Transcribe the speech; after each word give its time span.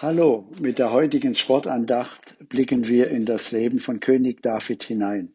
Hallo, 0.00 0.48
mit 0.60 0.78
der 0.78 0.92
heutigen 0.92 1.34
Sportandacht 1.34 2.36
blicken 2.48 2.86
wir 2.86 3.08
in 3.08 3.26
das 3.26 3.50
Leben 3.50 3.80
von 3.80 3.98
König 3.98 4.42
David 4.42 4.84
hinein. 4.84 5.32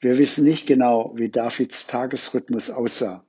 Wir 0.00 0.16
wissen 0.16 0.44
nicht 0.44 0.66
genau, 0.66 1.12
wie 1.16 1.28
Davids 1.28 1.86
Tagesrhythmus 1.86 2.70
aussah. 2.70 3.26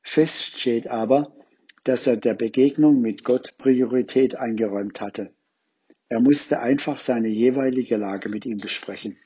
Fest 0.00 0.60
steht 0.60 0.86
aber, 0.86 1.34
dass 1.82 2.06
er 2.06 2.16
der 2.16 2.34
Begegnung 2.34 3.00
mit 3.00 3.24
Gott 3.24 3.58
Priorität 3.58 4.36
eingeräumt 4.36 5.00
hatte. 5.00 5.32
Er 6.08 6.20
musste 6.20 6.60
einfach 6.60 7.00
seine 7.00 7.26
jeweilige 7.26 7.96
Lage 7.96 8.28
mit 8.28 8.46
ihm 8.46 8.58
besprechen. 8.58 9.16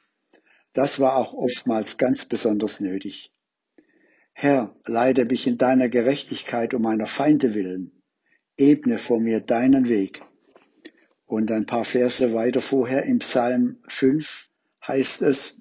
Das 0.73 0.99
war 0.99 1.17
auch 1.17 1.35
oftmals 1.35 1.99
ganz 1.99 2.25
besonders 2.25 2.81
nötig. 2.81 3.35
Herr, 4.33 4.75
leide 4.87 5.27
mich 5.27 5.47
in 5.47 5.59
deiner 5.59 5.91
Gerechtigkeit 5.91 6.73
um 6.73 6.81
meiner 6.81 7.07
Feinde 7.07 7.55
willen. 7.55 7.93
Ebne 8.57 8.97
vor 8.97 9.21
mir 9.21 9.41
deinen 9.41 9.91
Weg. 9.91 10.23
Und 11.29 11.53
ein 11.53 11.67
paar 11.67 11.85
Verse 11.85 12.33
weiter 12.33 12.63
vorher 12.63 13.05
im 13.05 13.19
Psalm 13.19 13.77
5 13.89 14.49
heißt 14.87 15.21
es, 15.21 15.61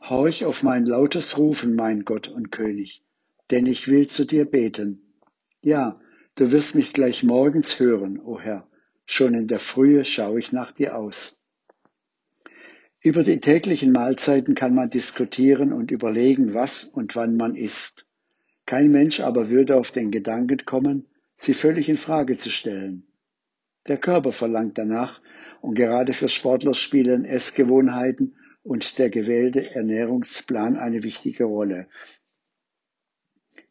Horch 0.00 0.44
auf 0.44 0.64
mein 0.64 0.84
lautes 0.84 1.38
Rufen, 1.38 1.76
mein 1.76 2.04
Gott 2.04 2.26
und 2.26 2.50
König, 2.50 3.04
denn 3.52 3.66
ich 3.66 3.86
will 3.86 4.08
zu 4.08 4.26
dir 4.26 4.44
beten. 4.44 5.14
Ja, 5.62 6.00
du 6.34 6.50
wirst 6.50 6.74
mich 6.74 6.92
gleich 6.92 7.22
morgens 7.22 7.78
hören, 7.78 8.18
o 8.18 8.40
Herr, 8.40 8.66
schon 9.04 9.34
in 9.34 9.46
der 9.46 9.60
Frühe 9.60 10.04
schaue 10.04 10.40
ich 10.40 10.50
nach 10.50 10.72
dir 10.72 10.96
aus. 10.96 11.38
Über 13.00 13.22
die 13.22 13.38
täglichen 13.38 13.92
Mahlzeiten 13.92 14.56
kann 14.56 14.74
man 14.74 14.90
diskutieren 14.90 15.72
und 15.72 15.92
überlegen, 15.92 16.52
was 16.52 16.82
und 16.82 17.14
wann 17.14 17.36
man 17.36 17.54
isst. 17.54 18.08
Kein 18.66 18.90
Mensch 18.90 19.20
aber 19.20 19.50
würde 19.50 19.76
auf 19.76 19.92
den 19.92 20.10
Gedanken 20.10 20.64
kommen, 20.66 21.06
sie 21.36 21.54
völlig 21.54 21.88
in 21.88 21.96
Frage 21.96 22.36
zu 22.36 22.50
stellen. 22.50 23.06
Der 23.88 23.98
Körper 23.98 24.32
verlangt 24.32 24.78
danach 24.78 25.20
und 25.60 25.74
gerade 25.74 26.12
für 26.12 26.28
Sportler 26.28 26.74
spielen 26.74 27.24
Essgewohnheiten 27.24 28.36
und 28.62 28.98
der 28.98 29.10
gewählte 29.10 29.74
Ernährungsplan 29.74 30.76
eine 30.76 31.02
wichtige 31.02 31.44
Rolle. 31.44 31.88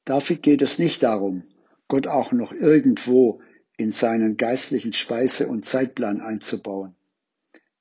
Dafür 0.06 0.38
geht 0.38 0.62
es 0.62 0.80
nicht 0.80 1.04
darum, 1.04 1.44
Gott 1.88 2.08
auch 2.08 2.32
noch 2.32 2.54
irgendwo 2.54 3.42
in 3.78 3.92
seinen 3.92 4.38
geistlichen 4.38 4.94
Speise- 4.94 5.48
und 5.48 5.66
Zeitplan 5.66 6.22
einzubauen. 6.22 6.96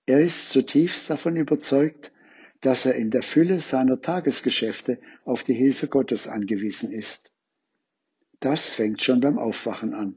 Er 0.07 0.21
ist 0.21 0.51
zutiefst 0.51 1.09
davon 1.09 1.37
überzeugt, 1.37 2.13
dass 2.61 2.87
er 2.87 2.95
in 2.95 3.11
der 3.11 3.23
Fülle 3.23 3.61
seiner 3.61 4.01
Tagesgeschäfte 4.01 4.99
auf 5.25 5.45
die 5.45 5.55
Hilfe 5.55 5.87
Gottes 5.87 6.27
angewiesen 6.27 6.91
ist. 6.91 7.33
Das 8.41 8.71
fängt 8.71 9.03
schon 9.03 9.21
beim 9.21 9.39
Aufwachen 9.39 9.95
an. 9.95 10.17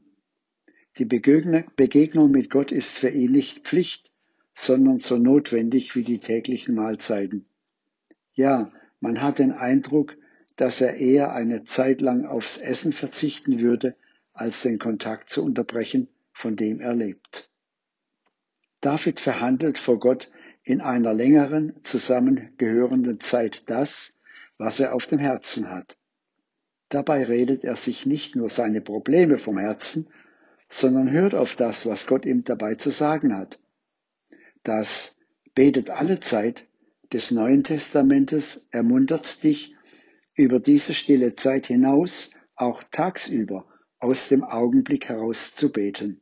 Die 0.98 1.06
Begegnung 1.06 2.32
mit 2.32 2.50
Gott 2.50 2.72
ist 2.72 2.98
für 2.98 3.10
ihn 3.10 3.32
nicht 3.32 3.68
Pflicht, 3.68 4.12
sondern 4.56 4.98
so 4.98 5.18
notwendig 5.18 5.96
wie 5.96 6.04
die 6.04 6.20
täglichen 6.20 6.74
Mahlzeiten. 6.74 7.46
Ja, 8.34 8.72
man 9.00 9.22
hat 9.22 9.38
den 9.38 9.52
Eindruck, 9.52 10.18
dass 10.56 10.82
er 10.82 10.96
eher 10.96 11.34
eine 11.34 11.66
Zeit 11.66 12.02
lang 12.02 12.26
aufs 12.26 12.58
Essen 12.58 12.94
verzichten 12.94 13.60
würde, 13.60 13.96
als 14.34 14.64
den 14.64 14.80
Kontakt 14.80 15.30
zu 15.30 15.44
unterbrechen, 15.44 16.08
von 16.34 16.56
dem 16.56 16.80
er 16.80 16.96
lebt. 16.96 17.52
David 18.82 19.20
verhandelt 19.20 19.78
vor 19.78 20.00
Gott 20.00 20.32
in 20.64 20.82
einer 20.82 21.14
längeren 21.14 21.74
zusammengehörenden 21.84 23.20
Zeit 23.20 23.70
das, 23.70 24.18
was 24.58 24.80
er 24.80 24.96
auf 24.96 25.06
dem 25.06 25.20
Herzen 25.20 25.70
hat. 25.70 25.98
Dabei 26.90 27.24
redet 27.24 27.64
er 27.64 27.76
sich 27.76 28.06
nicht 28.06 28.36
nur 28.36 28.50
seine 28.50 28.82
Probleme 28.82 29.38
vom 29.38 29.58
Herzen, 29.58 30.08
sondern 30.70 31.12
hört 31.12 31.36
auf 31.36 31.56
das, 31.56 31.86
was 31.86 32.08
Gott 32.08 32.26
ihm 32.26 32.44
dabei 32.44 32.76
zu 32.76 32.92
sagen 32.92 33.36
hat. 33.36 33.60
Das 34.64 35.18
betet 35.56 35.90
alle 35.90 36.20
Zeit 36.20 36.68
des 37.14 37.32
Neuen 37.32 37.64
Testamentes 37.64 38.68
ermuntert 38.72 39.44
dich, 39.44 39.76
über 40.36 40.60
diese 40.60 40.94
stille 40.94 41.36
Zeit 41.36 41.68
hinaus 41.68 42.32
auch 42.56 42.84
tagsüber 42.92 43.66
aus 44.00 44.30
dem 44.30 44.44
Augenblick 44.44 45.10
heraus 45.10 45.56
zu 45.56 45.72
beten. 45.72 46.22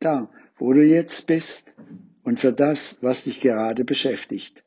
Da, 0.00 0.30
wo 0.56 0.72
du 0.72 0.82
jetzt 0.82 1.26
bist 1.26 1.76
und 2.24 2.40
für 2.40 2.52
das, 2.52 2.98
was 3.02 3.24
dich 3.24 3.40
gerade 3.40 3.84
beschäftigt. 3.84 4.64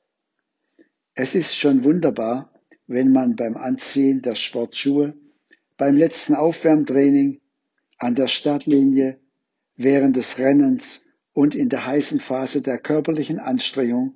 Es 1.15 1.35
ist 1.35 1.57
schon 1.57 1.83
wunderbar, 1.83 2.53
wenn 2.85 3.11
man 3.11 3.35
beim 3.35 3.57
Anziehen 3.57 4.21
der 4.21 4.35
Sportschuhe, 4.35 5.15
beim 5.75 5.95
letzten 5.95 6.35
Aufwärmtraining 6.35 7.41
an 7.97 8.15
der 8.15 8.27
Startlinie, 8.27 9.19
während 9.75 10.15
des 10.15 10.39
Rennens 10.39 11.05
und 11.33 11.55
in 11.55 11.69
der 11.69 11.85
heißen 11.85 12.19
Phase 12.19 12.61
der 12.61 12.77
körperlichen 12.79 13.39
Anstrengung, 13.39 14.15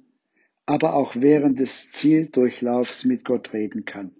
aber 0.65 0.93
auch 0.95 1.15
während 1.15 1.59
des 1.59 1.91
Zieldurchlaufs 1.91 3.05
mit 3.05 3.25
Gott 3.25 3.53
reden 3.53 3.85
kann. 3.85 4.15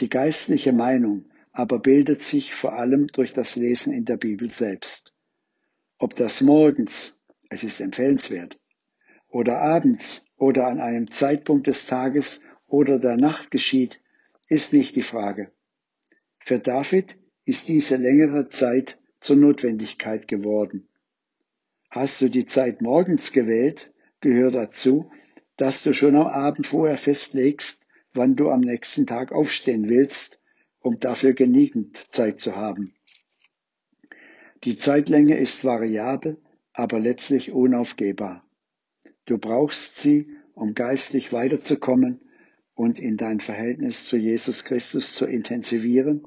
Die 0.00 0.08
geistliche 0.08 0.72
Meinung 0.72 1.26
aber 1.52 1.80
bildet 1.80 2.22
sich 2.22 2.54
vor 2.54 2.74
allem 2.74 3.08
durch 3.08 3.32
das 3.32 3.56
Lesen 3.56 3.92
in 3.92 4.04
der 4.04 4.16
Bibel 4.16 4.48
selbst. 4.50 5.12
Ob 5.98 6.14
das 6.14 6.40
morgens, 6.40 7.20
es 7.50 7.64
ist 7.64 7.80
empfehlenswert, 7.80 8.60
oder 9.28 9.60
abends 9.60 10.24
oder 10.36 10.68
an 10.68 10.80
einem 10.80 11.10
Zeitpunkt 11.10 11.66
des 11.66 11.86
Tages 11.86 12.40
oder 12.68 13.00
der 13.00 13.16
Nacht 13.16 13.50
geschieht, 13.50 14.00
ist 14.48 14.72
nicht 14.72 14.94
die 14.94 15.02
Frage. 15.02 15.50
Für 16.38 16.60
David 16.60 17.18
ist 17.48 17.68
diese 17.68 17.96
längere 17.96 18.46
Zeit 18.46 19.00
zur 19.20 19.36
Notwendigkeit 19.36 20.28
geworden. 20.28 20.86
Hast 21.88 22.20
du 22.20 22.28
die 22.28 22.44
Zeit 22.44 22.82
morgens 22.82 23.32
gewählt, 23.32 23.90
gehört 24.20 24.54
dazu, 24.54 25.10
dass 25.56 25.82
du 25.82 25.94
schon 25.94 26.14
am 26.14 26.26
Abend 26.26 26.66
vorher 26.66 26.98
festlegst, 26.98 27.86
wann 28.12 28.36
du 28.36 28.50
am 28.50 28.60
nächsten 28.60 29.06
Tag 29.06 29.32
aufstehen 29.32 29.88
willst, 29.88 30.42
um 30.80 31.00
dafür 31.00 31.32
genügend 31.32 31.96
Zeit 32.12 32.38
zu 32.38 32.54
haben. 32.54 32.92
Die 34.64 34.76
Zeitlänge 34.76 35.38
ist 35.38 35.64
variabel, 35.64 36.36
aber 36.74 37.00
letztlich 37.00 37.52
unaufgehbar. 37.52 38.46
Du 39.24 39.38
brauchst 39.38 39.96
sie, 39.96 40.36
um 40.52 40.74
geistlich 40.74 41.32
weiterzukommen 41.32 42.20
und 42.74 42.98
in 42.98 43.16
dein 43.16 43.40
Verhältnis 43.40 44.04
zu 44.04 44.18
Jesus 44.18 44.66
Christus 44.66 45.14
zu 45.14 45.24
intensivieren 45.24 46.26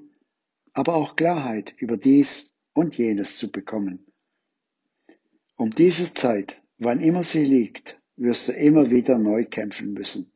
aber 0.73 0.95
auch 0.95 1.15
Klarheit 1.15 1.73
über 1.77 1.97
dies 1.97 2.53
und 2.73 2.97
jenes 2.97 3.37
zu 3.37 3.51
bekommen. 3.51 4.05
Um 5.57 5.69
diese 5.69 6.13
Zeit, 6.13 6.61
wann 6.77 7.01
immer 7.01 7.23
sie 7.23 7.45
liegt, 7.45 8.01
wirst 8.15 8.47
du 8.47 8.53
immer 8.53 8.89
wieder 8.89 9.17
neu 9.17 9.45
kämpfen 9.45 9.93
müssen. 9.93 10.31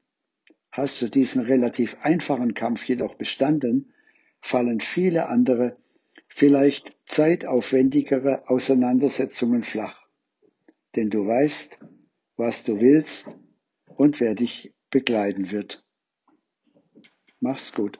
Hast 0.71 1.01
du 1.01 1.07
diesen 1.07 1.43
relativ 1.43 1.97
einfachen 2.01 2.53
Kampf 2.53 2.85
jedoch 2.85 3.15
bestanden, 3.15 3.93
fallen 4.41 4.81
viele 4.81 5.27
andere, 5.29 5.77
vielleicht 6.27 6.97
zeitaufwendigere 7.05 8.49
Auseinandersetzungen 8.49 9.63
flach. 9.63 10.05
Denn 10.95 11.09
du 11.09 11.25
weißt, 11.25 11.79
was 12.35 12.63
du 12.63 12.81
willst 12.81 13.39
und 13.85 14.19
wer 14.19 14.35
dich 14.35 14.73
begleiten 14.89 15.51
wird. 15.51 15.85
Mach's 17.39 17.73
gut. 17.73 17.99